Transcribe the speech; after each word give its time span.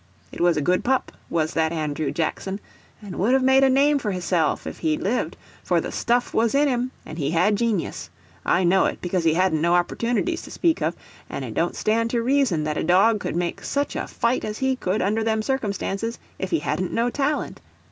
It 0.31 0.41
was 0.41 0.57
a 0.57 0.63
good 0.65 0.83
pup, 0.83 1.11
was 1.29 1.53
that 1.53 1.71
Andrew 1.71 2.09
Jackson, 2.11 2.59
and 3.03 3.17
would 3.17 3.33
have 3.33 3.43
made 3.43 3.63
a 3.63 3.69
name 3.69 3.99
for 3.99 4.09
hisself 4.11 4.65
if 4.65 4.79
he'd 4.79 4.99
lived, 4.99 5.37
for 5.63 5.79
the 5.79 5.91
stuff 5.91 6.33
was 6.33 6.55
in 6.55 6.67
him 6.67 6.89
and 7.05 7.19
he 7.19 7.29
had 7.29 7.55
genius—I 7.55 8.63
know 8.63 8.85
it, 8.85 8.99
because 8.99 9.25
he 9.25 9.35
hadn't 9.35 9.61
no 9.61 9.75
opportunities 9.75 10.41
to 10.41 10.49
speak 10.49 10.81
of, 10.81 10.95
and 11.29 11.45
it 11.45 11.53
don't 11.53 11.75
stand 11.75 12.09
to 12.09 12.23
reason 12.23 12.63
that 12.63 12.77
a 12.79 12.83
dog 12.83 13.19
could 13.19 13.35
make 13.35 13.63
such 13.63 13.95
a 13.95 14.07
fight 14.07 14.43
as 14.43 14.57
he 14.57 14.75
could 14.75 15.03
under 15.03 15.23
them 15.23 15.43
circumstances 15.43 16.17
if 16.39 16.49
he 16.49 16.57
hadn't 16.57 16.91
no 16.91 17.11
talent. 17.11 17.61